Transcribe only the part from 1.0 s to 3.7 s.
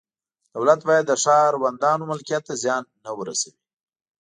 د ښاروندانو ملکیت ته زیان نه ورسوي.